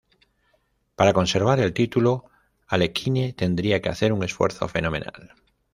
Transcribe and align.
Para 0.95 1.13
conservar 1.13 1.59
el 1.59 1.73
título, 1.73 2.25
Alekhine 2.65 3.33
tendría 3.33 3.83
que 3.83 3.89
hacer 3.89 4.13
un 4.13 4.23
esfuerzo 4.23 4.67
fenomenal. 4.67 5.33